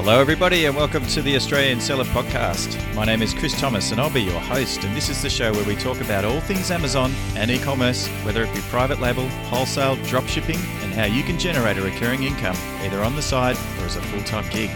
[0.00, 2.78] Hello, everybody, and welcome to the Australian Seller Podcast.
[2.94, 4.84] My name is Chris Thomas, and I'll be your host.
[4.84, 8.06] And this is the show where we talk about all things Amazon and e commerce,
[8.22, 12.22] whether it be private label, wholesale, drop shipping, and how you can generate a recurring
[12.22, 14.70] income either on the side or as a full time gig.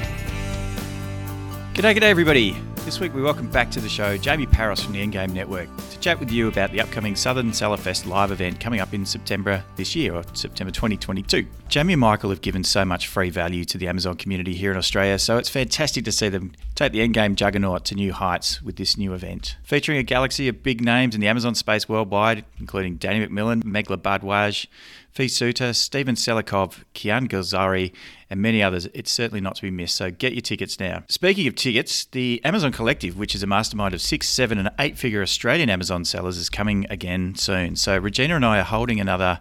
[1.75, 2.61] G'day, g'day, everybody.
[2.85, 6.01] This week we welcome back to the show Jamie Paros from the Endgame Network to
[6.01, 9.63] chat with you about the upcoming Southern Seller Fest live event coming up in September
[9.77, 11.47] this year, or September 2022.
[11.69, 14.77] Jamie and Michael have given so much free value to the Amazon community here in
[14.77, 18.77] Australia, so it's fantastic to see them take the Endgame juggernaut to new heights with
[18.77, 19.57] this new event.
[19.63, 23.97] Featuring a galaxy of big names in the Amazon space worldwide, including Danny McMillan, Megla
[23.97, 24.67] Bhardwaj,
[25.13, 27.93] Phi Sutta, Steven Selikov, Kian Golzari,
[28.31, 28.87] and many others.
[28.95, 31.03] It's certainly not to be missed, so get your tickets now.
[31.11, 34.97] Speaking of tickets, the Amazon Collective, which is a mastermind of six, seven, and eight
[34.97, 37.77] figure Australian Amazon sellers, is coming again soon.
[37.77, 39.39] So Regina and I are holding another.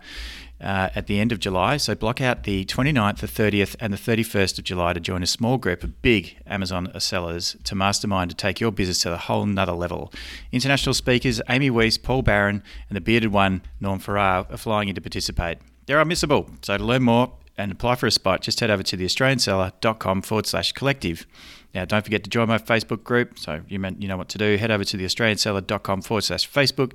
[0.61, 1.75] Uh, at the end of July.
[1.77, 5.25] So block out the 29th, the 30th, and the 31st of July to join a
[5.25, 9.47] small group of big Amazon sellers to mastermind to take your business to a whole
[9.47, 10.13] nother level.
[10.51, 14.93] International speakers Amy Weiss, Paul Barron, and the bearded one, Norm Farrar, are flying in
[14.93, 15.57] to participate.
[15.87, 16.47] They're unmissable.
[16.63, 20.47] So to learn more, and apply for a spot, just head over to theaustralianseller.com forward
[20.47, 21.25] slash collective.
[21.73, 23.37] Now, don't forget to join my Facebook group.
[23.37, 24.57] So you, meant, you know what to do.
[24.57, 26.93] Head over to theaustralianseller.com forward slash Facebook.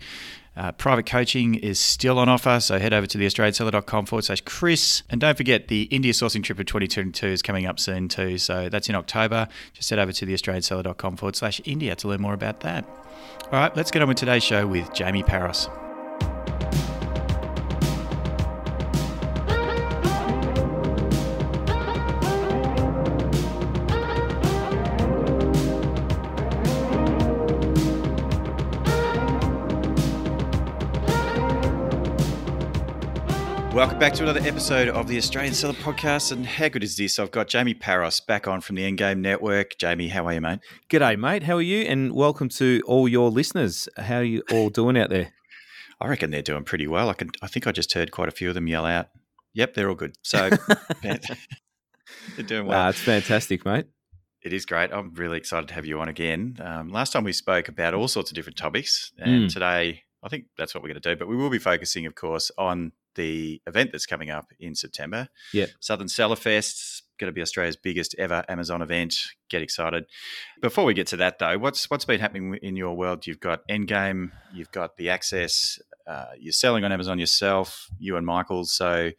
[0.56, 5.02] Uh, private coaching is still on offer, so head over to theaustralianseller.com forward slash Chris.
[5.10, 8.38] And don't forget the India sourcing trip of 2022 is coming up soon too.
[8.38, 9.48] So that's in October.
[9.74, 12.86] Just head over to theaustralianseller.com forward slash India to learn more about that.
[13.44, 15.68] All right, let's get on with today's show with Jamie Paros.
[33.76, 36.32] Welcome back to another episode of the Australian Seller Podcast.
[36.32, 37.18] And how good is this?
[37.18, 39.76] I've got Jamie Paros back on from the Endgame Network.
[39.76, 40.60] Jamie, how are you, mate?
[40.88, 41.42] G'day, mate.
[41.42, 41.82] How are you?
[41.82, 43.86] And welcome to all your listeners.
[43.98, 45.34] How are you all doing out there?
[46.00, 47.10] I reckon they're doing pretty well.
[47.10, 47.28] I can.
[47.42, 49.08] I think I just heard quite a few of them yell out,
[49.52, 50.48] "Yep, they're all good." So
[51.02, 51.20] they're
[52.46, 52.88] doing well.
[52.88, 53.84] It's fantastic, mate.
[54.42, 54.90] It is great.
[54.90, 56.56] I'm really excited to have you on again.
[56.64, 59.52] Um, last time we spoke about all sorts of different topics, and mm.
[59.52, 61.16] today I think that's what we're going to do.
[61.18, 65.28] But we will be focusing, of course, on the event that's coming up in September.
[65.52, 65.66] Yeah.
[65.80, 69.16] Southern Seller Fest, going to be Australia's biggest ever Amazon event.
[69.48, 70.06] Get excited.
[70.60, 73.26] Before we get to that though, what's what's been happening in your world?
[73.26, 78.24] You've got Endgame, you've got the access, uh, you're selling on Amazon yourself, you and
[78.24, 78.64] Michael.
[78.64, 79.10] So,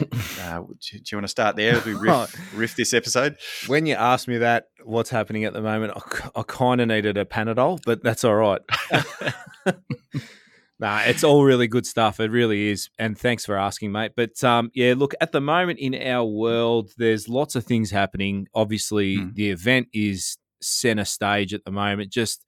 [0.42, 3.36] uh, do, do, you want to start there as we riff, riff, this episode?
[3.66, 7.16] When you ask me that, what's happening at the moment, I, I kind of needed
[7.16, 8.60] a Panadol, but that's all right.
[10.78, 12.20] Nah, it's all really good stuff.
[12.20, 12.90] It really is.
[12.98, 14.12] And thanks for asking, mate.
[14.14, 18.46] But um, yeah, look, at the moment in our world, there's lots of things happening.
[18.54, 19.34] Obviously, mm.
[19.34, 22.12] the event is center stage at the moment.
[22.12, 22.44] Just,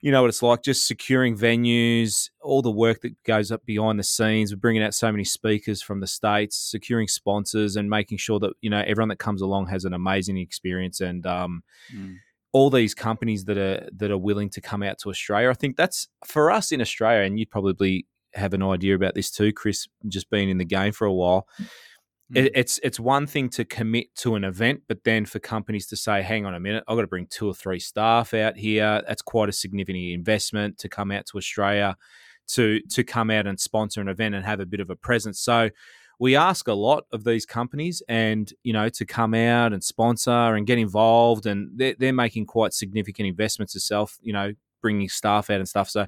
[0.00, 3.98] you know what it's like, just securing venues, all the work that goes up behind
[3.98, 4.52] the scenes.
[4.52, 8.52] We're bringing out so many speakers from the States, securing sponsors, and making sure that,
[8.60, 11.00] you know, everyone that comes along has an amazing experience.
[11.00, 12.18] And, um, mm
[12.52, 15.50] all these companies that are that are willing to come out to Australia.
[15.50, 19.30] I think that's for us in Australia, and you'd probably have an idea about this
[19.30, 21.46] too, Chris, just being in the game for a while.
[21.60, 21.66] Mm.
[22.34, 25.96] It, it's it's one thing to commit to an event, but then for companies to
[25.96, 29.02] say, "Hang on a minute, I've got to bring two or three staff out here."
[29.06, 31.96] That's quite a significant investment to come out to Australia
[32.48, 35.40] to to come out and sponsor an event and have a bit of a presence.
[35.40, 35.70] So
[36.18, 40.30] we ask a lot of these companies and you know to come out and sponsor
[40.30, 45.50] and get involved and they're, they're making quite significant investments itself you know bringing staff
[45.50, 45.90] out and stuff.
[45.90, 46.06] So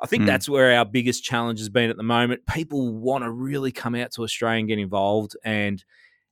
[0.00, 0.26] i think mm.
[0.26, 2.44] that's where our biggest challenge has been at the moment.
[2.46, 5.84] People want to really come out to australia and get involved and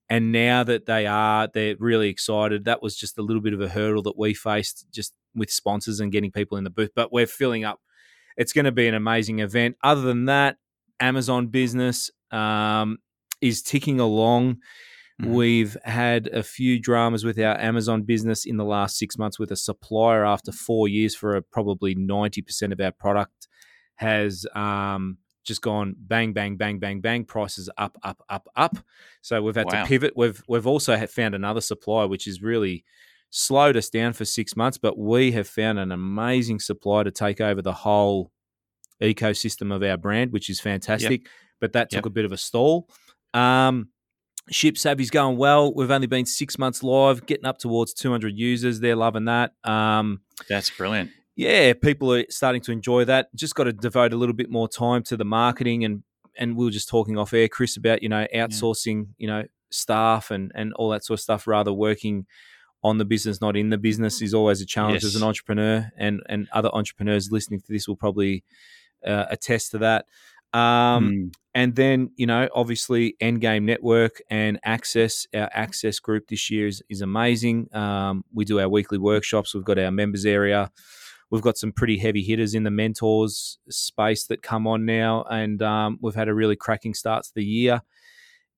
[0.08, 2.64] and now that they are they're really excited.
[2.64, 6.00] That was just a little bit of a hurdle that we faced just with sponsors
[6.00, 7.80] and getting people in the booth but we're filling up.
[8.36, 9.76] It's going to be an amazing event.
[9.82, 10.56] Other than that
[10.98, 12.98] amazon business um,
[13.40, 14.58] is ticking along.
[15.20, 15.34] Mm-hmm.
[15.34, 19.50] We've had a few dramas with our Amazon business in the last six months with
[19.50, 23.48] a supplier after four years for a, probably 90% of our product
[23.96, 28.78] has um, just gone bang, bang, bang, bang, bang, prices up, up, up, up.
[29.20, 29.82] So we've had wow.
[29.82, 30.14] to pivot.
[30.16, 32.84] We've, we've also found another supplier, which has really
[33.30, 37.40] slowed us down for six months, but we have found an amazing supplier to take
[37.40, 38.32] over the whole
[39.00, 41.22] ecosystem of our brand, which is fantastic.
[41.22, 41.30] Yep.
[41.60, 42.06] But that took yep.
[42.06, 42.88] a bit of a stall.
[43.34, 43.88] Um,
[44.50, 45.72] Ship Savvy's going well.
[45.72, 48.80] We've only been six months live, getting up towards 200 users.
[48.80, 49.52] They're loving that.
[49.64, 51.10] Um, That's brilliant.
[51.36, 53.34] Yeah, people are starting to enjoy that.
[53.34, 56.02] Just got to devote a little bit more time to the marketing and
[56.40, 59.12] and we were just talking off air, Chris, about you know outsourcing, yeah.
[59.18, 62.26] you know, staff and and all that sort of stuff, rather working
[62.82, 65.04] on the business, not in the business, is always a challenge yes.
[65.04, 68.42] as an entrepreneur, and and other entrepreneurs listening to this will probably
[69.06, 70.06] uh, attest to that.
[70.52, 71.34] Um, mm.
[71.54, 76.82] And then, you know, obviously, Endgame Network and Access, our Access group this year is,
[76.88, 77.68] is amazing.
[77.74, 79.54] Um, we do our weekly workshops.
[79.54, 80.70] We've got our members area.
[81.30, 85.24] We've got some pretty heavy hitters in the mentors space that come on now.
[85.30, 87.82] And um, we've had a really cracking start to the year.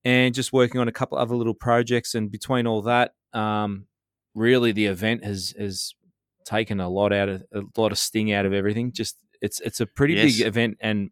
[0.05, 2.13] And just working on a couple other little projects.
[2.13, 3.87] And between all that, um,
[4.35, 5.95] really the event has, has
[6.45, 8.91] taken a lot out of a lot of sting out of everything.
[8.91, 10.37] Just it's it's a pretty yes.
[10.37, 11.09] big event, and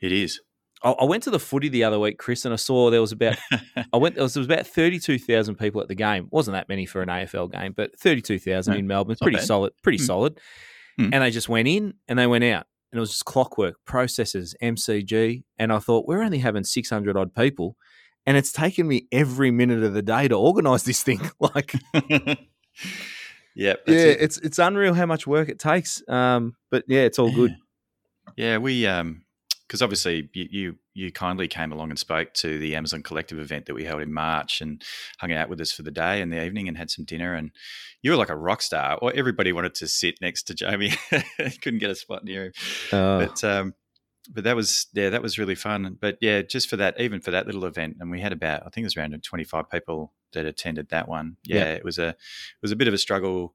[0.00, 0.40] it is.
[0.82, 3.36] I, went to the footy the other week, Chris, and I saw there was about
[3.92, 6.28] I went there was, there was about thirty two thousand people at the game.
[6.30, 9.38] wasn't that many for an AFL game, but thirty two thousand no, in Melbourne, pretty
[9.38, 10.06] solid, pretty mm.
[10.06, 10.38] solid.
[11.00, 11.10] Mm.
[11.12, 14.54] And they just went in and they went out, and it was just clockwork, processes,
[14.62, 17.76] MCG, and I thought we're only having six hundred odd people,
[18.24, 21.20] and it's taken me every minute of the day to organise this thing.
[21.40, 22.36] like, yeah,
[23.54, 24.18] yeah, it.
[24.20, 26.02] it's it's unreal how much work it takes.
[26.08, 27.56] Um, but yeah, it's all good.
[28.36, 29.22] Yeah, we um
[29.68, 33.66] because obviously you, you, you kindly came along and spoke to the Amazon Collective event
[33.66, 34.82] that we held in March and
[35.18, 37.50] hung out with us for the day and the evening and had some dinner and
[38.00, 38.98] you were like a rock star.
[39.02, 40.92] Or everybody wanted to sit next to Jamie,
[41.60, 42.52] couldn't get a spot near him.
[42.92, 43.18] Oh.
[43.18, 43.74] But um,
[44.30, 45.96] but that was yeah that was really fun.
[46.00, 48.70] But yeah, just for that even for that little event, and we had about I
[48.70, 51.36] think it was around twenty five people that attended that one.
[51.44, 52.16] Yeah, yeah, it was a it
[52.62, 53.54] was a bit of a struggle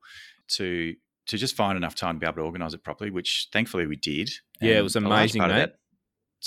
[0.49, 0.95] to
[1.27, 3.95] to just find enough time to be able to organise it properly, which thankfully we
[3.95, 4.31] did.
[4.59, 5.49] Yeah, it was amazing, mate.
[5.49, 5.75] That,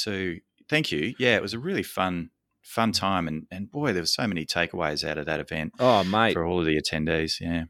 [0.05, 1.15] to thank you.
[1.19, 2.31] Yeah, it was a really fun
[2.63, 5.73] fun time, and and boy, there were so many takeaways out of that event.
[5.79, 7.41] Oh, mate, for all of the attendees.
[7.41, 7.65] Yeah,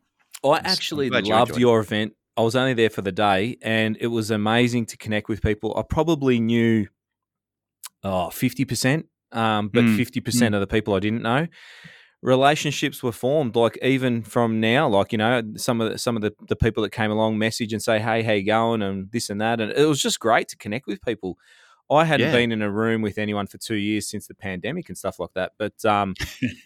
[0.45, 2.15] I actually loved you your event.
[2.37, 5.75] I was only there for the day, and it was amazing to connect with people.
[5.77, 6.87] I probably knew
[8.05, 9.99] oh, 50%, um, but mm.
[9.99, 10.55] 50% mm.
[10.55, 11.47] of the people I didn't know.
[12.23, 16.23] Relationships were formed, like even from now, like you know, some of the, some of
[16.23, 19.31] the, the people that came along message and say, "Hey, how you going?" and this
[19.31, 21.37] and that, and it was just great to connect with people.
[21.91, 22.33] I hadn't yeah.
[22.33, 25.33] been in a room with anyone for two years since the pandemic and stuff like
[25.35, 25.53] that.
[25.59, 26.15] But um,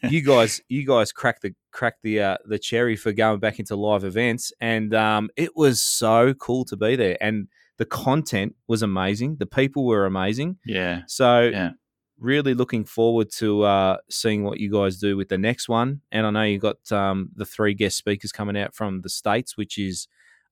[0.09, 3.77] you guys, you guys cracked the cracked the uh, the cherry for going back into
[3.77, 7.19] live events, and um, it was so cool to be there.
[7.21, 7.49] And
[7.81, 9.37] the content was amazing.
[9.37, 10.59] The people were amazing.
[10.67, 11.01] Yeah.
[11.07, 11.71] So yeah.
[12.19, 16.03] really looking forward to uh, seeing what you guys do with the next one.
[16.13, 19.57] And I know you got um, the three guest speakers coming out from the states,
[19.57, 20.09] which is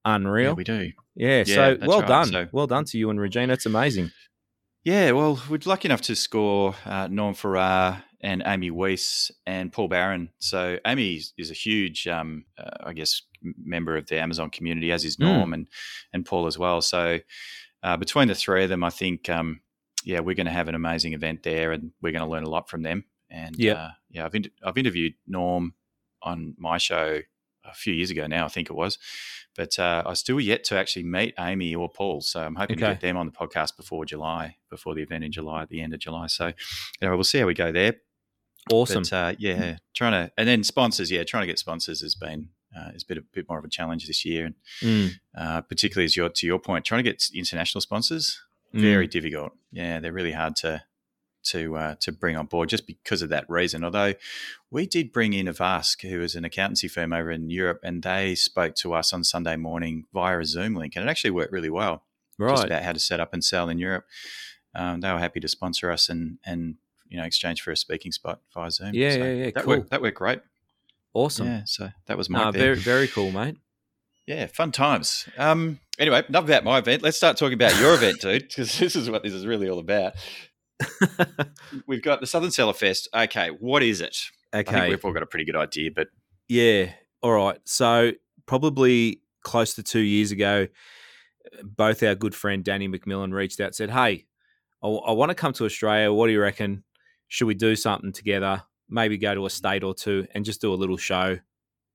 [0.06, 0.52] unreal.
[0.52, 0.92] Yeah, we do.
[1.16, 1.44] Yeah.
[1.46, 2.08] yeah so well right.
[2.08, 2.26] done.
[2.28, 3.52] So, well done to you and Regina.
[3.52, 4.10] It's amazing.
[4.84, 9.88] Yeah, well, we're lucky enough to score uh, Norm Farrar and Amy Weiss and Paul
[9.88, 10.30] Barron.
[10.38, 15.04] So Amy is a huge, um, uh, I guess, member of the Amazon community, as
[15.04, 15.18] is.
[15.18, 15.54] Norm mm.
[15.54, 15.68] and
[16.12, 16.80] and Paul as well.
[16.80, 17.18] So
[17.82, 19.60] uh, between the three of them, I think, um,
[20.04, 22.50] yeah, we're going to have an amazing event there, and we're going to learn a
[22.50, 23.04] lot from them.
[23.30, 23.76] And yep.
[23.76, 25.74] Uh, yeah, I've in- I've interviewed Norm
[26.22, 27.20] on my show
[27.64, 28.98] a few years ago now, I think it was.
[29.58, 32.86] But uh, I still yet to actually meet Amy or Paul, so I'm hoping okay.
[32.86, 35.80] to get them on the podcast before July, before the event in July, at the
[35.80, 36.28] end of July.
[36.28, 36.52] So,
[37.02, 37.96] know, we'll see how we go there.
[38.70, 39.02] Awesome.
[39.02, 41.10] But, uh, yeah, trying to, and then sponsors.
[41.10, 43.68] Yeah, trying to get sponsors has been uh, has been a bit more of a
[43.68, 45.10] challenge this year, and mm.
[45.36, 48.40] uh, particularly as your to your point, trying to get international sponsors
[48.72, 49.10] very mm.
[49.10, 49.54] difficult.
[49.72, 50.84] Yeah, they're really hard to
[51.48, 53.84] to uh, to bring on board just because of that reason.
[53.84, 54.14] Although
[54.70, 58.34] we did bring in Avask, who is an accountancy firm over in Europe, and they
[58.34, 61.70] spoke to us on Sunday morning via a Zoom link, and it actually worked really
[61.70, 62.04] well.
[62.38, 64.06] Right, just about how to set up and sell in Europe.
[64.74, 66.76] Um, they were happy to sponsor us and and
[67.08, 68.94] you know exchange for a speaking spot via Zoom.
[68.94, 69.50] Yeah, so yeah, yeah.
[69.54, 69.76] That cool.
[69.76, 69.90] worked.
[69.90, 70.40] That worked great.
[71.14, 71.46] Awesome.
[71.46, 71.62] Yeah.
[71.64, 73.56] So that was my very very cool, mate.
[74.28, 75.26] Yeah, fun times.
[75.38, 77.02] Um, anyway, enough about my event.
[77.02, 79.78] Let's start talking about your event, dude, because this is what this is really all
[79.78, 80.12] about.
[81.86, 83.08] we've got the Southern Seller Fest.
[83.14, 84.16] Okay, what is it?
[84.54, 86.08] Okay, we've all got a pretty good idea, but
[86.48, 86.92] yeah,
[87.22, 87.58] all right.
[87.64, 88.12] So
[88.46, 90.68] probably close to two years ago,
[91.62, 94.26] both our good friend Danny McMillan reached out, said, "Hey,
[94.82, 96.12] I, I want to come to Australia.
[96.12, 96.84] What do you reckon?
[97.28, 98.62] Should we do something together?
[98.88, 101.38] Maybe go to a state or two and just do a little show.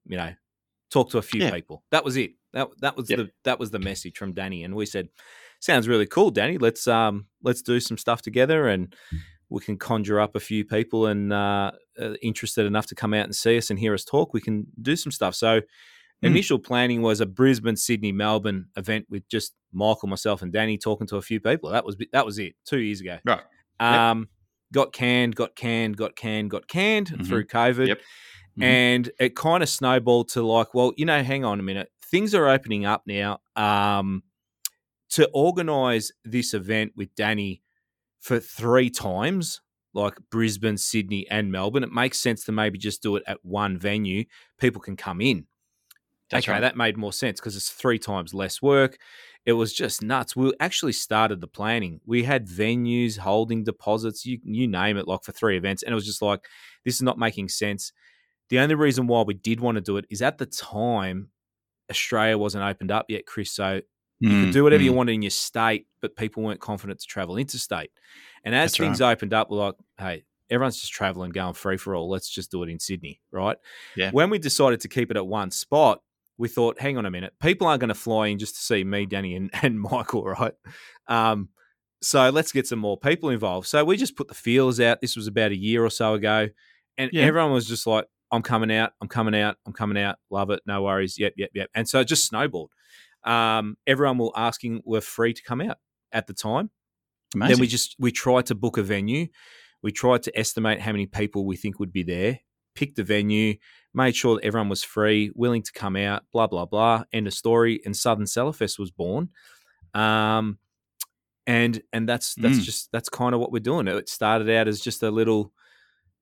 [0.06, 0.34] You know,
[0.92, 1.52] talk to a few yeah.
[1.52, 1.84] people.
[1.92, 2.34] That was it.
[2.54, 3.20] That that was yep.
[3.20, 5.10] the that was the message from Danny, and we said."
[5.64, 6.58] sounds really cool, Danny.
[6.58, 8.94] Let's um let's do some stuff together and
[9.50, 13.26] we can conjure up a few people and uh, uh, interested enough to come out
[13.26, 14.34] and see us and hear us talk.
[14.34, 15.36] We can do some stuff.
[15.36, 15.64] So mm.
[16.24, 21.06] initial planning was a Brisbane, Sydney, Melbourne event with just Michael, myself, and Danny talking
[21.08, 21.70] to a few people.
[21.70, 22.56] That was that was it.
[22.66, 23.20] Two years ago.
[23.24, 23.42] Right.
[23.80, 24.28] Um, yep.
[24.74, 27.24] got canned, got canned, got canned, got canned mm-hmm.
[27.24, 27.88] through COVID.
[27.88, 28.00] Yep.
[28.00, 28.64] Mm-hmm.
[28.64, 31.92] And it kind of snowballed to like, well, you know, hang on a minute.
[32.14, 33.40] Things are opening up now.
[33.56, 34.22] Um,
[35.10, 37.64] to organize this event with Danny
[38.20, 39.62] for three times
[39.96, 43.80] like Brisbane, Sydney, and Melbourne, it makes sense to maybe just do it at one
[43.80, 44.26] venue.
[44.60, 45.48] People can come in.
[46.30, 46.60] That's okay, right.
[46.60, 49.00] that made more sense because it's three times less work.
[49.48, 50.36] It was just nuts.
[50.36, 52.00] We actually started the planning.
[52.06, 55.96] We had venues, holding deposits, you you name it, like for three events, and it
[55.96, 56.46] was just like
[56.86, 57.92] this is not making sense.
[58.50, 61.30] The only reason why we did want to do it is at the time
[61.90, 63.52] Australia wasn't opened up yet, Chris.
[63.52, 63.82] So
[64.20, 64.96] you Mm, could do whatever you mm.
[64.96, 67.92] wanted in your state, but people weren't confident to travel interstate.
[68.46, 71.96] And as That's things opened up, we're like, hey, everyone's just traveling, going free for
[71.96, 72.10] all.
[72.10, 73.58] Let's just do it in Sydney, right?
[73.98, 74.12] Yeah.
[74.12, 76.02] When we decided to keep it at one spot,
[76.38, 78.84] we thought, hang on a minute, people aren't going to fly in just to see
[78.84, 80.54] me, Danny, and, and Michael, right?
[81.08, 81.50] Um,
[82.02, 83.68] so let's get some more people involved.
[83.68, 85.02] So we just put the feelers out.
[85.02, 86.50] This was about a year or so ago,
[86.98, 87.24] and Yeah.
[87.24, 90.18] everyone was just like, I'm coming out, I'm coming out, I'm coming out.
[90.30, 91.18] Love it, no worries.
[91.18, 91.70] Yep, yep, yep.
[91.74, 92.72] And so it just snowballed.
[93.24, 95.78] Um, everyone were asking were free to come out
[96.12, 96.70] at the time.
[97.36, 97.54] Amazing.
[97.54, 99.28] Then we just we tried to book a venue.
[99.82, 102.40] We tried to estimate how many people we think would be there.
[102.76, 103.56] Picked a venue,
[103.94, 106.24] made sure that everyone was free, willing to come out.
[106.34, 107.04] Blah blah blah.
[107.14, 107.82] End of story.
[107.86, 109.30] And Southern Sellerfest was born.
[109.94, 110.58] Um,
[111.46, 112.64] and and that's that's Mm.
[112.64, 113.88] just that's kind of what we're doing.
[113.88, 115.52] It started out as just a little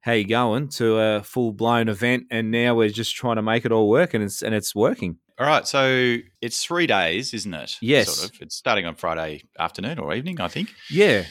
[0.02, 3.66] how you going to a full blown event, and now we're just trying to make
[3.66, 5.18] it all work, and it's and it's working.
[5.40, 7.78] All right, so it's three days, isn't it?
[7.82, 8.16] Yes.
[8.16, 8.42] Sort of.
[8.42, 10.74] It's starting on Friday afternoon or evening, I think.
[10.90, 11.26] Yeah.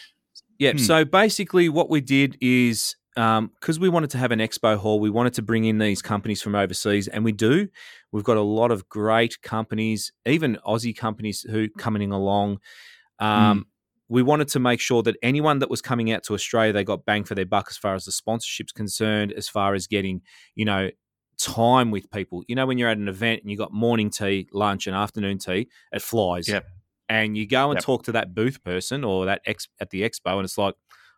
[0.58, 0.72] Yeah.
[0.72, 0.78] Hmm.
[0.78, 5.10] So basically, what we did is because we wanted to have an expo hall, we
[5.10, 7.68] wanted to bring in these companies from overseas, and we do.
[8.12, 12.60] We've got a lot of great companies, even Aussie companies who coming along.
[13.18, 13.66] Um,
[14.10, 17.04] We wanted to make sure that anyone that was coming out to Australia, they got
[17.06, 20.20] bang for their buck as far as the sponsorship's concerned, as far as getting,
[20.54, 20.90] you know,
[21.38, 22.42] time with people.
[22.48, 25.38] You know, when you're at an event and you got morning tea, lunch, and afternoon
[25.38, 26.48] tea, it flies.
[26.48, 26.66] Yep.
[27.08, 27.84] And you go and Yep.
[27.84, 30.74] talk to that booth person or that ex at the expo, and it's like,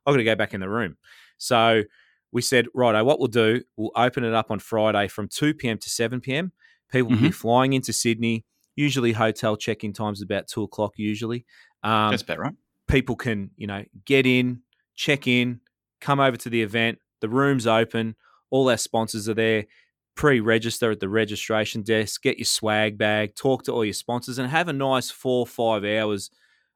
[0.06, 0.96] I've got to go back in the room.
[1.38, 1.82] So
[2.30, 5.78] we said, righto, what we'll do, we'll open it up on Friday from 2 p.m.
[5.78, 6.52] to 7 p.m.
[6.90, 8.44] People will be flying into Sydney.
[8.76, 10.92] Usually, hotel check in times about two o'clock.
[10.96, 11.44] Usually,
[11.82, 12.54] um, That's about right.
[12.88, 14.62] People can you know get in,
[14.94, 15.60] check in,
[16.00, 16.98] come over to the event.
[17.20, 18.16] The room's open.
[18.50, 19.66] All our sponsors are there.
[20.14, 22.22] Pre-register at the registration desk.
[22.22, 23.34] Get your swag bag.
[23.34, 26.30] Talk to all your sponsors, and have a nice four or five hours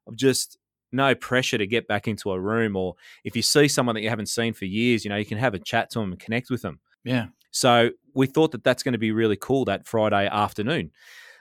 [0.06, 0.56] of just
[0.92, 2.76] no pressure to get back into a room.
[2.76, 2.94] Or
[3.24, 5.54] if you see someone that you haven't seen for years, you know you can have
[5.54, 6.80] a chat to them and connect with them.
[7.04, 7.26] Yeah.
[7.50, 10.90] So we thought that that's going to be really cool that Friday afternoon.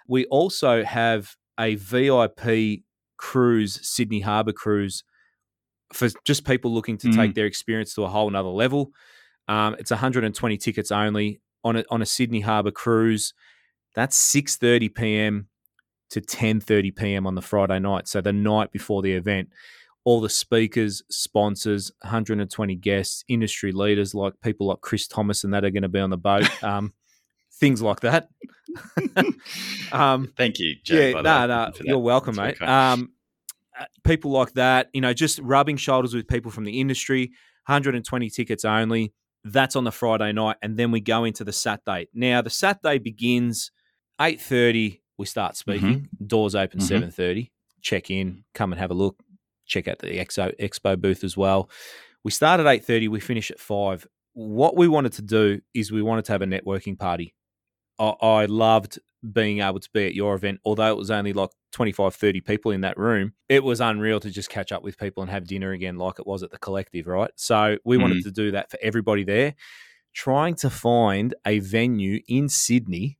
[0.08, 2.84] We also have a VIP
[3.18, 5.04] cruise, Sydney Harbour cruise,
[5.94, 7.16] for just people looking to Mm.
[7.16, 8.92] take their experience to a whole nother level.
[9.48, 13.34] Um, it's 120 tickets only on a, on a Sydney Harbour cruise.
[13.94, 15.48] That's 6:30 p.m.
[16.10, 17.26] to 10:30 p.m.
[17.28, 19.50] on the Friday night, so the night before the event.
[20.04, 25.66] All the speakers, sponsors, 120 guests, industry leaders like people like Chris Thomas and that
[25.66, 26.44] are going to be on the boat.
[26.64, 26.94] Um,
[27.60, 28.30] things like that.
[29.92, 31.12] um, Thank you, Jay.
[31.12, 31.86] yeah, no, the way, no, for that.
[31.90, 32.66] you're welcome, That's mate.
[32.66, 32.72] okay.
[32.72, 33.12] Um,
[33.80, 37.32] uh, people like that, you know, just rubbing shoulders with people from the industry.
[37.68, 39.14] 120 tickets only.
[39.44, 42.08] That's on the Friday night, and then we go into the Saturday.
[42.14, 43.72] Now, the Saturday begins
[44.20, 45.02] 8:30.
[45.18, 46.10] We start speaking.
[46.26, 46.84] Doors open Mhm.
[47.12, 47.52] 7:30.
[47.82, 48.44] Check in.
[48.54, 49.18] Come and have a look.
[49.68, 51.70] Check out the expo expo booth as well.
[52.24, 53.08] We start at 8:30.
[53.08, 54.08] We finish at five.
[54.34, 57.34] What we wanted to do is we wanted to have a networking party.
[58.00, 59.00] I, I loved
[59.32, 62.72] being able to be at your event, although it was only like 25, 30 people
[62.72, 63.34] in that room.
[63.50, 66.28] It was unreal to just catch up with people and have dinner again, like it
[66.28, 67.32] was at the collective, right?
[67.36, 68.24] So we wanted hmm.
[68.24, 69.56] to do that for everybody there.
[70.14, 73.18] Trying to find a venue in Sydney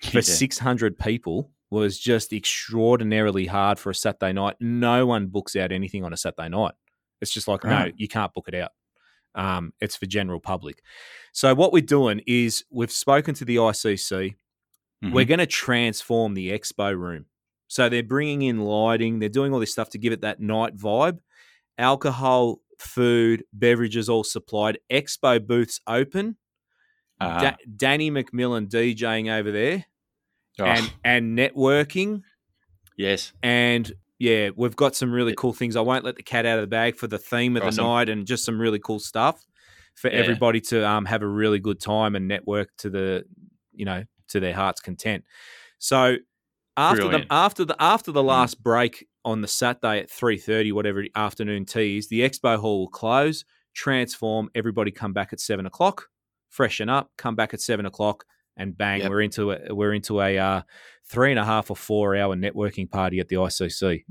[0.00, 0.20] for Yeah.
[0.20, 4.56] 600 people was just extraordinarily hard for a Saturday night.
[4.60, 6.74] No one books out anything on a Saturday night.
[7.20, 8.72] It's just like, no, you can't book it out.
[9.34, 10.82] Um, it's for general public.
[11.32, 14.34] So what we're doing is we've spoken to the ICC.
[15.04, 15.12] Mhm.
[15.12, 17.26] We're going to transform the expo room.
[17.68, 19.18] So they're bringing in lighting.
[19.18, 21.18] They're doing all this stuff to give it that night vibe.
[21.78, 24.78] Alcohol, food, beverages all supplied.
[24.90, 26.36] Expo booths open.
[27.20, 27.40] Uh-huh.
[27.40, 29.86] Da- Danny McMillan DJing over there
[30.58, 32.22] Oh, and and networking
[32.96, 33.32] yes.
[33.42, 33.90] and
[34.22, 35.74] yeah, we've got some really cool things.
[35.74, 37.84] I won't let the cat out of the bag for the theme of Awesome.
[37.84, 39.44] the night and just some really cool stuff
[39.96, 40.18] for Yeah.
[40.18, 43.24] everybody to um, have a really good time and network to the
[43.72, 45.24] you know to their heart's content.
[45.78, 46.16] So
[46.76, 51.04] after the after the after the last break on the Saturday at three thirty, whatever
[51.16, 53.44] afternoon tea is, the expo hall will close.
[53.74, 54.50] Transform.
[54.54, 56.08] Everybody come back at seven o'clock.
[56.48, 57.10] Freshen up.
[57.18, 58.24] Come back at seven o'clock,
[58.56, 59.10] and bang, Yep.
[59.10, 60.62] we're into a, we're into a uh,
[61.06, 64.04] three and a half or four hour networking party at the ICC.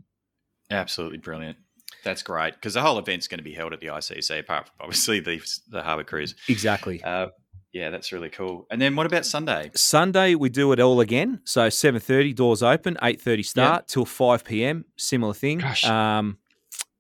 [0.70, 1.58] Absolutely brilliant.
[2.04, 4.76] That's great because the whole event's going to be held at the ICC, apart from
[4.82, 6.34] obviously the the Harbour Cruise.
[6.48, 7.04] Exactly.
[7.04, 7.28] Uh,
[7.74, 8.66] yeah, that's really cool.
[8.72, 9.72] And then what about Sunday?
[9.76, 11.42] Sunday we do it all again.
[11.44, 14.86] So seven thirty doors open, eight thirty start till five PM.
[14.98, 15.62] Similar thing.
[15.86, 16.38] Um,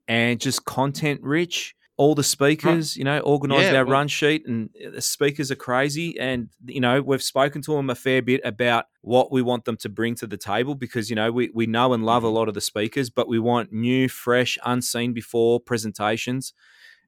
[0.08, 1.74] and just content rich.
[1.98, 5.56] All the speakers, you know, organised Yeah, our well- run sheet, and the speakers are
[5.56, 6.18] crazy.
[6.20, 9.78] And you know, we've spoken to them a fair bit about what we want them
[9.78, 12.34] to bring to the table because you know we we know and love a Mhm.
[12.34, 16.54] lot of the speakers, but we want new, fresh, unseen before presentations.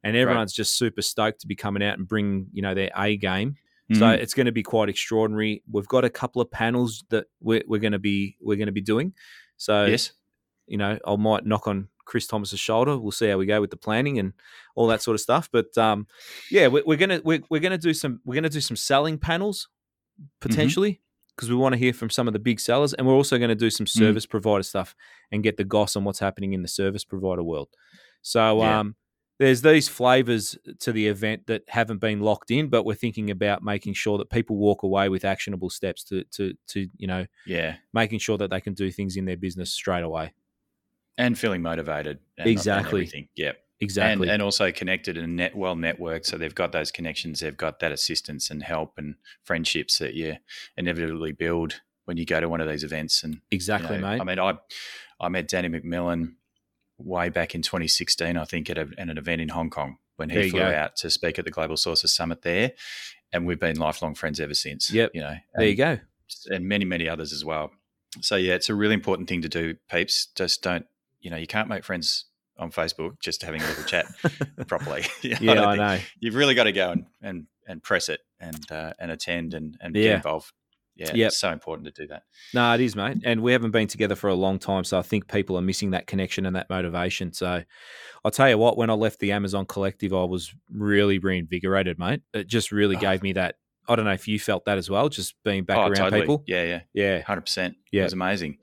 [0.03, 3.15] And everyone's just super stoked to be coming out and bring you know their A
[3.17, 3.55] game.
[3.93, 4.17] So Mhm.
[4.19, 5.63] it's going to be quite extraordinary.
[5.71, 8.71] We've got a couple of panels that we're, we're going to be we're going to
[8.73, 9.13] be doing.
[9.57, 10.11] So yes,
[10.67, 12.97] you know, I might knock on Chris Thomas's shoulder.
[12.97, 14.33] We'll see how we go with the planning and
[14.75, 15.49] all that sort of stuff.
[15.51, 16.07] But um,
[16.51, 19.67] yeah, we're, we're gonna we're, we're gonna do some we're gonna do some selling panels
[20.39, 21.01] potentially
[21.35, 23.49] because we want to hear from some of the big sellers, and we're also going
[23.49, 24.95] to do some service provider stuff
[25.31, 27.69] and get the goss on what's happening in the service provider world.
[28.21, 28.79] So Yeah.
[28.79, 28.95] um,
[29.39, 33.63] there's these flavors to the event that haven't been locked in, but we're thinking about
[33.63, 37.77] making sure that people walk away with actionable steps to to to you know yeah,
[37.93, 40.33] making sure that they can do things in their business straight away.
[41.17, 42.19] And feeling motivated.
[42.37, 43.09] And, Exactly.
[43.13, 43.27] And.
[43.35, 43.53] Yeah.
[43.79, 44.27] Exactly.
[44.27, 46.25] And, and also connected and net well networked.
[46.25, 50.37] So they've got those connections, they've got that assistance and help and friendships that you
[50.77, 53.23] inevitably build when you go to one of these events.
[53.23, 54.21] And you exactly, know, mate.
[54.21, 54.53] I mean, I
[55.19, 56.33] I met Danny McMillan
[56.97, 60.29] way back in 2016, I think, at, a, at an event in Hong Kong when
[60.29, 60.65] he flew go.
[60.67, 62.71] out to speak at the Global Sources Summit there,
[63.31, 64.91] and we've been lifelong friends ever since.
[64.91, 65.11] Yep.
[65.13, 65.99] you know, there you go.
[66.49, 67.71] and many many others as well.
[68.21, 70.27] So yeah, it's a really important thing to do, peeps.
[70.35, 70.85] Just don't,
[71.23, 72.25] you know, you can't make friends
[72.59, 74.05] on Facebook just having a little chat
[74.67, 75.03] properly.
[75.23, 75.99] You know, Yeah, I think- know.
[76.19, 79.75] You've really got to go and and, and press it and uh, and attend and
[79.81, 80.03] and Yeah.
[80.03, 80.51] get involved.
[80.95, 81.27] Yeah, Yep.
[81.29, 82.21] it's so important to do that.
[82.53, 83.17] No, it is, mate.
[83.25, 84.83] And we haven't been together for a long time.
[84.83, 87.33] So I think people are missing that connection and that motivation.
[87.33, 87.63] So
[88.23, 92.21] I'll tell you what, when I left the Amazon Collective, I was really reinvigorated, mate.
[92.35, 92.99] It just really Oh.
[92.99, 93.55] gave me that.
[93.89, 96.21] I don't know if you felt that as well, just being back oh, around totally.
[96.21, 96.43] people.
[96.45, 97.21] Yeah, yeah, Yeah.
[97.23, 97.75] hundred percent.
[97.91, 98.01] Yeah.
[98.01, 98.59] it was amazing.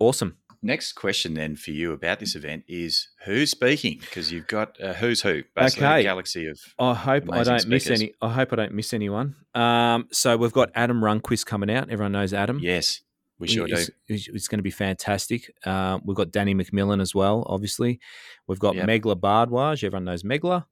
[0.00, 0.37] Awesome.
[0.60, 3.98] Next question then for you about this event is who's speaking?
[4.00, 6.00] Because you've got uh, who's who, basically Okay.
[6.00, 8.00] a galaxy of I hope I don't miss speakers.
[8.02, 8.12] any.
[8.20, 9.36] I hope I don't miss anyone.
[9.54, 11.90] Um, so we've got Adam Rundquist coming out.
[11.90, 12.58] Everyone knows Adam.
[12.60, 13.02] yes,
[13.38, 13.74] we sure do.
[13.74, 15.48] It's, it's- it's going to be fantastic.
[15.64, 18.00] Uh, we've got Danny McMillan as well, obviously.
[18.48, 18.88] We've got Yep.
[18.88, 19.84] Megla Bhardwaj.
[19.84, 20.64] Everyone knows Megla.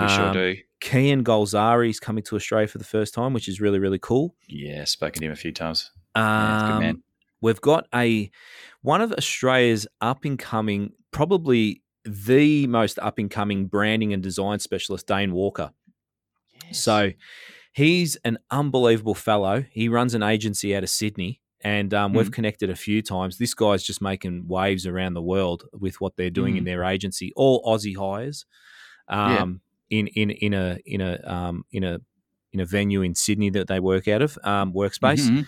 [0.00, 0.56] We sure Um, do.
[0.80, 4.36] Kian Golzari is coming to Australia for the first time, which is really, really cool.
[4.46, 5.90] Yeah, spoken to him a few times.
[6.14, 7.02] Um, Yeah, good man.
[7.44, 8.30] We've got a
[8.80, 14.58] one of Australia's up and coming, probably the most up and coming branding and design
[14.60, 15.70] specialist, Dane Walker.
[16.72, 17.12] So
[17.72, 19.64] he's an unbelievable fellow.
[19.70, 22.32] He runs an agency out of Sydney, and um, we've Mhm.
[22.32, 23.36] connected a few times.
[23.36, 26.66] This guy's just making waves around the world with what they're doing in Mhm.
[26.66, 27.30] their agency.
[27.36, 28.46] All Aussie hires,
[29.10, 29.42] Yeah.
[29.42, 31.98] um, in in in a in a um, in a
[32.52, 35.46] in a venue in Sydney that they work out of um, workspace Mhm.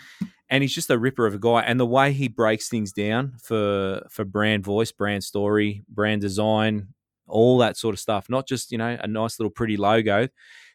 [0.48, 1.60] And he's just a ripper of a guy.
[1.62, 6.94] And the way he breaks things down for for brand voice, brand story, brand design,
[7.26, 8.28] all that sort of stuff.
[8.28, 10.28] Not just you know a nice little pretty logo.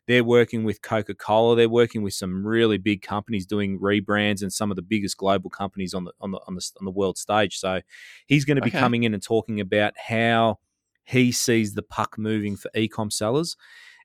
[0.07, 1.55] They're working with Coca Cola.
[1.55, 5.49] They're working with some really big companies doing rebrands and some of the biggest global
[5.49, 7.57] companies on the on the on the on the world stage.
[7.57, 7.81] So
[8.27, 8.71] he's going to be Okay.
[8.71, 10.59] coming in and talking about how
[11.05, 13.55] he sees the puck moving for ecom sellers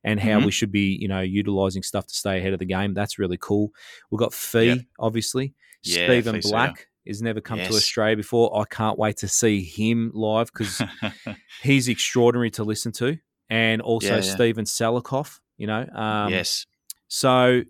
[0.07, 0.47] and how Mhm.
[0.47, 2.95] we should be, you know, utilizing stuff to stay ahead of the game.
[2.95, 3.73] That's really cool.
[4.11, 4.79] We've got Fee, Yep.
[4.99, 5.55] obviously.
[5.83, 6.41] Yeah, Stephen.
[6.41, 8.59] Black has never come to Australia before.
[8.59, 10.81] I can't wait to see him live because
[11.63, 13.19] he's extraordinary to listen to.
[13.51, 14.35] And also Yeah, yeah.
[14.35, 15.87] Stephen Selikoff, you know.
[15.95, 16.67] Um, yes.
[17.09, 17.63] So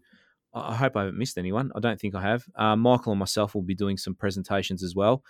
[0.54, 1.70] I I hope I haven't missed anyone.
[1.76, 2.44] I don't think I have.
[2.54, 5.22] Uh, Michael and myself will be doing some presentations as well.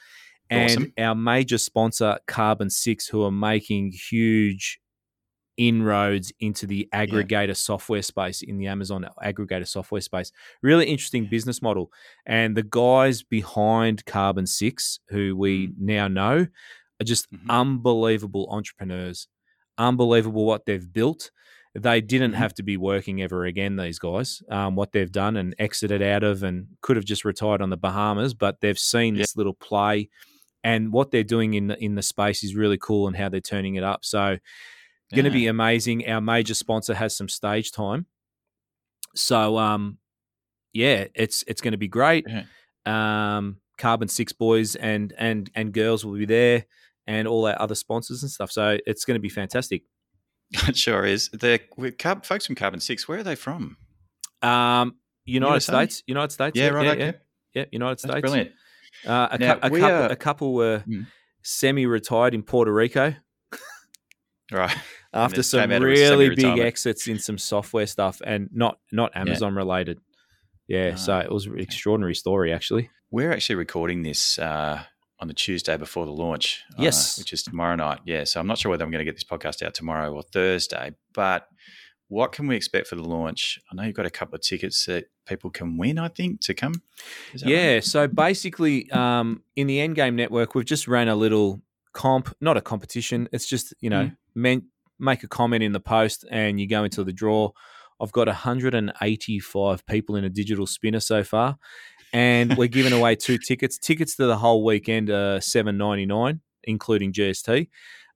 [0.51, 0.92] And Awesome.
[0.99, 4.79] our major sponsor, Carbon Six, who are making huge
[5.57, 10.31] inroads into the aggregator software space in the Amazon aggregator software space.
[10.62, 11.90] Really interesting business model.
[12.27, 16.47] And the guys behind Carbon Six, who we now know,
[17.01, 17.49] are just Mhm.
[17.49, 19.29] unbelievable entrepreneurs.
[19.79, 21.31] Unbelievable what they've built.
[21.75, 22.37] They didn't Mhm.
[22.37, 26.23] have to be working ever again, these guys, um, what they've done and exited out
[26.23, 29.23] of and could have just retired on the Bahamas, but they've seen Yeah.
[29.23, 30.09] this little play
[30.64, 33.40] and what they're doing in the, in the space is really cool and how they're
[33.42, 34.05] turning it up.
[34.07, 34.38] So,
[35.14, 35.35] going to Yeah.
[35.35, 36.09] be amazing.
[36.09, 38.07] Our major sponsor has some stage time.
[39.14, 39.99] So, um,
[40.73, 42.27] yeah, it's it's going to be great.
[42.85, 46.66] Um, Carbon Six boys and and and girls will be there,
[47.07, 48.51] and all our other sponsors and stuff.
[48.51, 49.83] So it's going to be fantastic.
[50.69, 51.29] It sure is.
[51.31, 51.61] The
[52.23, 53.77] folks from Carbon Six, where are they from?
[54.42, 55.73] Um, United USA?
[55.73, 56.85] States, United States, Yeah, right.
[56.87, 57.05] yeah, okay.
[57.07, 57.12] yeah,
[57.55, 58.21] yeah, United That's States.
[58.21, 58.51] brilliant.
[59.05, 61.07] Uh, a, Now, cou- a, couple, are- a couple were Mm.
[61.42, 63.14] semi-retired in Puerto Rico.
[64.52, 64.76] Right.
[65.12, 69.59] After some really big exits in some software stuff and not not Amazon yeah.
[69.59, 70.00] related.
[70.68, 72.90] Yeah, oh, so it was an extraordinary story actually.
[73.11, 74.82] We're actually recording this uh,
[75.20, 76.64] on the Tuesday before the launch.
[76.78, 77.18] Uh, yes.
[77.18, 78.00] Uh, which is tomorrow night.
[78.04, 78.24] Yeah.
[78.24, 80.92] So I'm not sure whether I'm going to get this podcast out tomorrow or Thursday,
[81.14, 81.48] but
[82.09, 83.59] what can we expect for the launch?
[83.70, 86.54] I know you've got a couple of tickets that people can win, I think, to
[86.54, 86.74] come.
[87.35, 87.74] Yeah.
[87.74, 87.85] Right?
[87.85, 91.62] So basically, um, in the Endgame Network, we've just ran a little
[91.96, 93.28] comp, not a competition.
[93.32, 94.16] It's just, you know, mm.
[94.35, 94.64] meant
[94.98, 97.50] make a comment in the post and you go into the draw.
[98.00, 101.56] I've got 185 people in a digital spinner so far,
[102.12, 103.78] and we're giving away two tickets.
[103.78, 107.68] Tickets to the whole weekend are 7.99, including GST.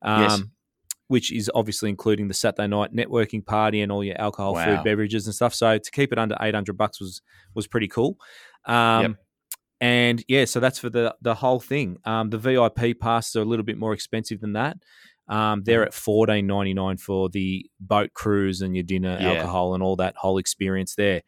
[0.03, 0.43] Um, yes
[1.11, 4.65] which is obviously including the Saturday night networking party and all your alcohol, wow.
[4.65, 5.53] food, beverages, and stuff.
[5.53, 7.21] So to keep it under eight hundred bucks was
[7.53, 8.17] was pretty cool.
[8.65, 9.17] Um, yep.
[9.81, 11.99] And yeah, so that's for the the whole thing.
[12.05, 14.77] Um, the VIP passes are a little bit more expensive than that.
[15.29, 15.89] Um, they're mm-hmm.
[15.89, 19.33] at fourteen ninety nine for the boat cruise and your dinner, yeah.
[19.33, 21.23] alcohol, and all that whole experience there.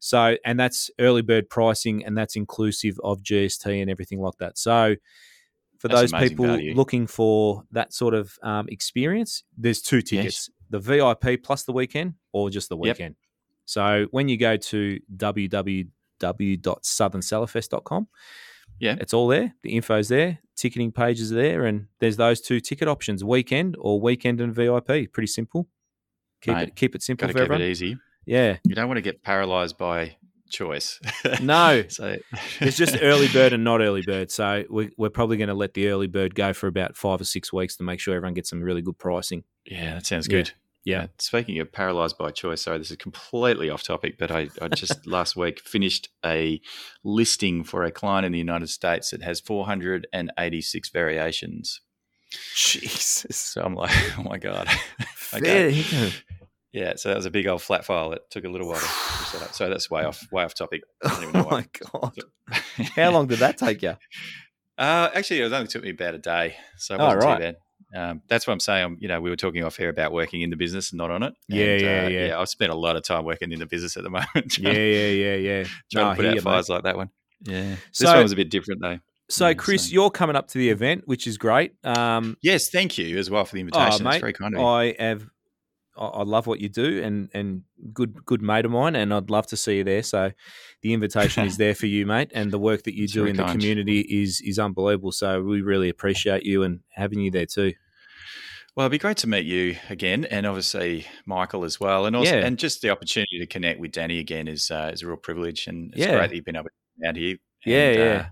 [0.00, 4.58] So, and that's early bird pricing, and that's inclusive of GST and everything like that.
[4.58, 4.96] So,
[5.78, 6.74] for That's those people value.
[6.74, 10.50] looking for that sort of um, experience, there's two tickets: yes.
[10.70, 13.14] the VIP plus the weekend, or just the weekend.
[13.14, 13.28] Yep.
[13.64, 15.00] So when you go to
[16.22, 18.08] www.southernsellerfest.com,
[18.78, 19.54] yeah, it's all there.
[19.62, 20.38] The info's there.
[20.56, 25.12] Ticketing pages are there, and there's those two ticket options: weekend or weekend and VIP.
[25.12, 25.68] Pretty simple.
[26.40, 27.62] Keep Mate, it keep it simple for keep everyone.
[27.62, 27.96] It easy.
[28.26, 30.16] Yeah, you don't want to get paralysed by
[30.52, 31.00] choice.
[31.42, 32.16] no, so
[32.60, 34.30] it's just early bird and not early bird.
[34.30, 37.24] So we, we're probably going to let the early bird go for about five or
[37.24, 39.42] six weeks to make sure everyone gets some really good pricing.
[39.64, 40.52] Yeah, that sounds good.
[40.84, 41.06] Yeah.
[41.18, 45.06] Speaking of paralyzed by choice, sorry, this is completely off topic, but I, I just
[45.06, 46.60] last week finished a
[47.04, 51.80] listing for a client in the United States that has 486 variations.
[52.54, 53.36] Jesus.
[53.36, 54.68] So I'm like, oh my God.
[55.34, 55.84] okay.
[56.72, 58.86] Yeah, so that was a big old flat file that took a little while to
[58.86, 59.52] set up.
[59.52, 60.82] So that's way off, way off topic.
[61.04, 62.18] oh my god!
[62.96, 63.94] How long did that take you?
[64.78, 67.36] Uh, actually, it only took me about a day, so it oh, wasn't oh, right.
[67.36, 67.56] too bad.
[67.94, 68.84] Um, that's what I'm saying.
[68.84, 71.10] I'm, you know, we were talking off here about working in the business and not
[71.10, 71.34] on it.
[71.48, 72.26] Yeah, and, yeah, uh, yeah.
[72.26, 72.40] yeah.
[72.40, 74.58] I've spent a lot of time working in the business at the moment.
[74.58, 75.64] yeah, yeah, yeah, yeah.
[75.92, 76.74] Trying no, to put out fires mate.
[76.74, 77.10] like that one.
[77.44, 77.76] Yeah.
[77.92, 78.98] So, this one was a bit different though.
[79.28, 81.72] So, yeah, Chris, you're coming up to the event, which is great.
[81.84, 84.06] Um, yes, thank you as well for the invitation.
[84.06, 84.66] Oh, mate, very kind of you.
[84.66, 85.26] I have
[85.96, 89.46] I love what you do and and good good mate of mine and I'd love
[89.48, 90.02] to see you there.
[90.02, 90.32] So
[90.82, 93.36] the invitation is there for you, mate, and the work that you That's do in
[93.36, 93.48] kind.
[93.48, 95.12] the community is is unbelievable.
[95.12, 97.72] So we really appreciate you and having you there too.
[98.74, 102.34] Well, it'd be great to meet you again, and obviously Michael as well, and also
[102.34, 102.46] yeah.
[102.46, 105.66] and just the opportunity to connect with Danny again is uh, is a real privilege,
[105.66, 106.16] and it's yeah.
[106.16, 106.70] great that you've been able to
[107.02, 107.36] come out here.
[107.64, 108.20] And, yeah, yeah.
[108.20, 108.24] Uh,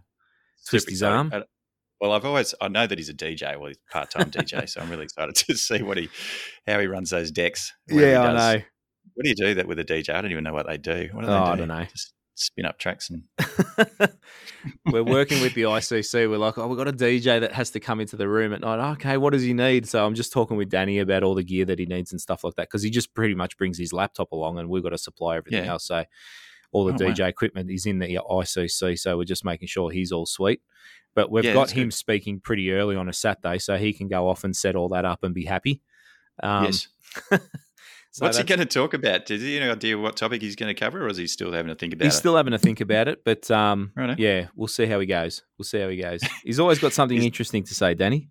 [0.67, 1.31] Twist his arm.
[2.01, 3.59] Well, I've always I know that he's a DJ.
[3.59, 6.09] Well, he's part time DJ, so I'm really excited to see what he
[6.67, 7.73] how he runs those decks.
[7.89, 8.63] Yeah, I know.
[9.15, 10.15] What do you do that with a DJ?
[10.15, 11.11] I don't even know what they do.
[11.13, 11.53] What do oh, they do?
[11.53, 11.85] I don't know.
[11.85, 13.25] Just spin up tracks and.
[14.87, 16.29] we're working with the ICC.
[16.29, 18.61] We're like, oh, we've got a DJ that has to come into the room at
[18.61, 18.93] night.
[18.93, 19.87] Okay, what does he need?
[19.87, 22.45] So I'm just talking with Danny about all the gear that he needs and stuff
[22.45, 24.99] like that because he just pretty much brings his laptop along, and we've got to
[24.99, 25.73] supply everything yeah.
[25.73, 25.87] else.
[25.87, 26.05] So
[26.73, 27.27] all the oh, DJ wow.
[27.27, 28.99] equipment is in the ICC.
[28.99, 30.61] So we're just making sure he's all sweet.
[31.15, 31.95] But we've yeah, got him good.
[31.95, 35.05] speaking pretty early on a Saturday, so he can go off and set all that
[35.05, 35.83] up and be happy.
[36.41, 36.89] Um, yes.
[37.31, 37.39] so
[38.19, 39.27] What's he going to talk about?
[39.27, 41.53] Does he have any idea what topic he's going to cover, or is he still
[41.53, 42.15] having to think about he's it?
[42.15, 45.43] He's still having to think about it, but um, yeah, we'll see how he goes.
[45.59, 46.21] We'll see how he goes.
[46.45, 48.29] He's always got something interesting to say, Danny.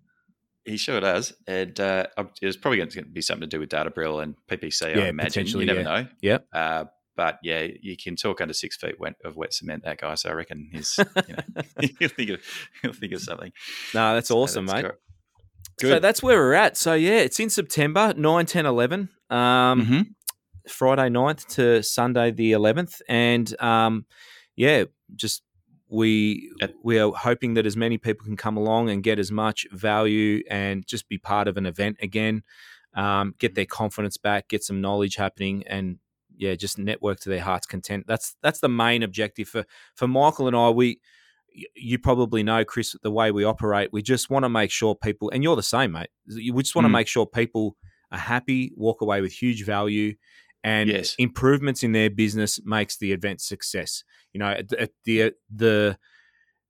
[0.64, 2.06] He sure does, and uh,
[2.40, 4.96] it's probably going to be something to do with data Databricks and PPC.
[4.96, 5.46] Yeah, I imagine.
[5.46, 5.84] You never yeah.
[5.84, 6.06] know.
[6.20, 6.46] Yep.
[6.52, 6.84] Uh,
[7.20, 8.94] but yeah, you can talk under six feet
[9.26, 9.84] of wet cement.
[9.84, 11.62] That guy, so I reckon he's you know
[11.98, 12.40] he'll think of
[12.80, 13.52] he'll think of something.
[13.92, 14.92] No, that's so awesome, that's mate.
[15.78, 15.90] Good.
[15.90, 16.78] So that's where we're at.
[16.78, 19.10] So yeah, it's in September 9, 10, 11.
[19.28, 20.00] Um, mm-hmm.
[20.66, 23.02] Friday 9th to Sunday the 11th.
[23.06, 24.06] And um,
[24.56, 25.42] yeah, just
[25.90, 26.50] we
[26.82, 30.42] we are hoping that as many people can come along and get as much value
[30.48, 32.44] and just be part of an event again,
[32.94, 35.98] um, get their confidence back, get some knowledge happening, and
[36.40, 38.06] yeah, just network to their heart's content.
[38.08, 40.70] That's that's the main objective for for Michael and I.
[40.70, 41.00] We
[41.76, 43.92] you probably know Chris the way we operate.
[43.92, 46.08] We just want to make sure people, and you're the same, mate.
[46.26, 46.90] We just want mm.
[46.90, 47.76] to make sure people
[48.10, 50.14] are happy, walk away with huge value,
[50.64, 51.14] and yes.
[51.18, 54.02] improvements in their business makes the event success.
[54.32, 54.56] You know,
[55.04, 55.98] the the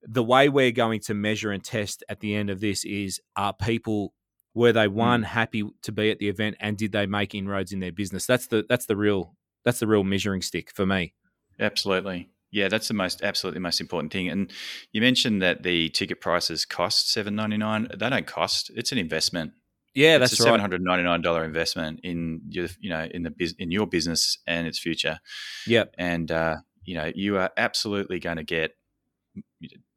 [0.02, 3.52] the way we're going to measure and test at the end of this is are
[3.52, 4.14] people
[4.54, 4.92] were they mm.
[4.92, 8.26] one happy to be at the event and did they make inroads in their business
[8.26, 11.14] that's the that's the real that's the real measuring stick for me.
[11.59, 12.31] Absolutely.
[12.53, 14.29] Yeah, that's the most absolutely most important thing.
[14.29, 14.51] And
[14.92, 17.88] you mentioned that the ticket prices cost seven ninety nine.
[17.96, 18.70] They don't cost.
[18.75, 19.53] It's an investment.
[19.94, 20.46] Yeah, it's that's a right.
[20.49, 24.38] seven hundred ninety nine dollar investment in your you know in the in your business
[24.46, 25.20] and its future.
[25.66, 25.94] Yep.
[25.99, 28.73] And uh, you know you are absolutely going to get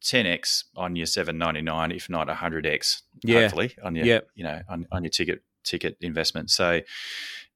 [0.03, 3.41] 10x on your 799 if not 100x Yeah.
[3.41, 4.27] hopefully on your Yep.
[4.35, 6.81] you know on, on your ticket ticket investment so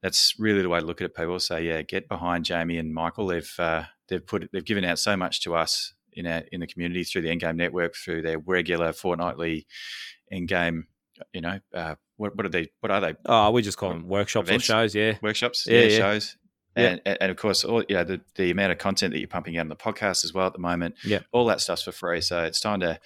[0.01, 2.93] that's really the way to look at it people so yeah get behind jamie and
[2.93, 6.59] michael they've uh, they've put they've given out so much to us in our in
[6.59, 9.65] the community through the endgame network through their regular fortnightly
[10.33, 10.83] endgame
[11.33, 14.07] you know uh, what, what are they what are they Oh, we just call them
[14.07, 14.65] workshops Events?
[14.65, 14.95] or shows.
[14.95, 15.17] Yeah.
[15.21, 15.97] workshops, Yeah, yeah, yeah.
[15.97, 16.37] shows,
[16.75, 16.83] Yeah.
[16.89, 19.27] and, and and of course, all you know, the, the amount of content that you're
[19.27, 21.19] pumping out on the podcast as well at the moment, Yeah.
[21.31, 22.21] all that stuff's for free.
[22.21, 22.99] So it's time to,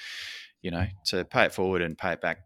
[0.62, 2.40] you know, to pay it forward and pay it back,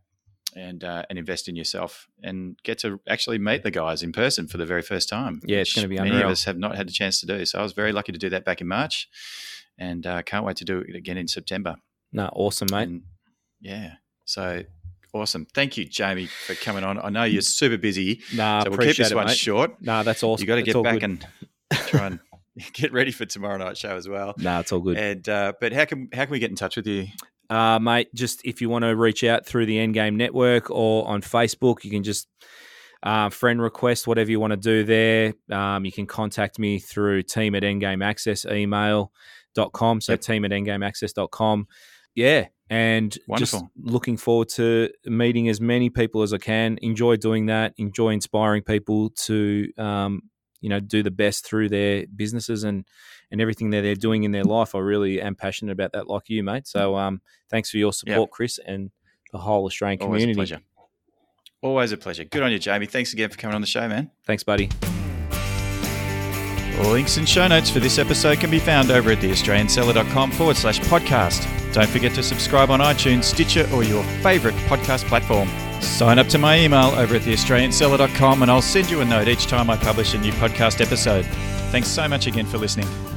[0.56, 4.48] and uh, and invest in yourself and get to actually meet the guys in person
[4.48, 5.42] for the very first time.
[5.46, 7.46] Yeah, it's gonna be many of us have not had the chance to do.
[7.46, 9.08] So I was very lucky to do that back in March,
[9.78, 11.76] and uh, can't wait to do it again in September.
[12.14, 12.88] No, awesome, mate.
[12.88, 13.04] And,
[13.60, 13.94] yeah,
[14.26, 14.64] so.
[15.14, 15.48] Awesome.
[15.54, 17.00] Thank you, Jamie, for coming on.
[17.00, 19.38] I know you're super busy, Nah, so we'll keep this it, one mate.
[19.38, 20.44] short Nah, that's awesome.
[20.44, 21.04] you got to get back good.
[21.04, 21.28] and
[21.88, 22.20] try and
[22.74, 24.34] get ready for tomorrow night's show as well.
[24.38, 24.98] Nah, it's all good.
[24.98, 27.08] And uh, but how can how can we get in touch with you?
[27.50, 31.22] Uh, mate, just if you want to reach out through the Endgame Network or on
[31.22, 32.28] Facebook, you can just
[33.04, 35.34] uh, friend request, whatever you want to do there.
[35.52, 40.02] Um, you can contact me through team at endgameaccess email.com.
[40.02, 40.22] So Yep.
[40.22, 41.68] team at endgameaccess.com.
[42.16, 42.48] Yeah.
[42.70, 46.80] And just looking forward to meeting as many people as I can.
[46.82, 47.74] Enjoy doing that.
[47.78, 50.24] Enjoy inspiring people to, um,
[50.62, 52.86] you know, do the best through their businesses and
[53.32, 54.76] and everything that they're doing in their life.
[54.76, 56.68] I really am passionate about that, like you, mate.
[56.68, 58.92] So, um, thanks for your support, Chris, and
[59.32, 60.34] the whole Australian Always community.
[60.34, 60.62] a pleasure.
[61.62, 62.24] Always a pleasure.
[62.24, 62.86] Good on you, Jamie.
[62.86, 64.12] Thanks again for coming on the show, man.
[64.26, 64.70] Thanks, buddy.
[66.84, 70.80] Links and show notes for this episode can be found over at theaustralianseller.com forward slash
[70.82, 71.48] podcast.
[71.74, 75.50] Don't forget to subscribe on iTunes, Stitcher, or your favourite podcast platform.
[75.86, 79.48] Sign up to my email over at theaustralianseller.com and I'll send you a note each
[79.48, 81.26] time I publish a new podcast episode.
[81.72, 83.15] Thanks so much again for listening.